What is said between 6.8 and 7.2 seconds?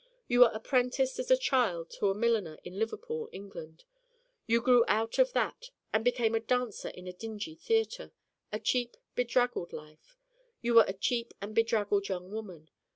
in a